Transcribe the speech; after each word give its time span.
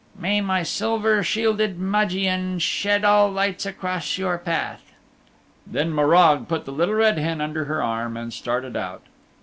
May 0.17 0.41
my 0.41 0.63
Silver 0.63 1.21
Shielded 1.21 1.77
Magian 1.79 2.57
Shed 2.57 3.05
all 3.05 3.29
lights 3.31 3.67
Across 3.67 4.17
your 4.17 4.39
path. 4.39 4.93
Then 5.67 5.91
Morag 5.91 6.47
put 6.47 6.65
the 6.65 6.71
Little 6.71 6.95
Red 6.95 7.19
Hen 7.19 7.39
under 7.39 7.65
her 7.65 7.83
arm 7.83 8.17
and 8.17 8.33
started 8.33 8.75
out. 8.75 9.03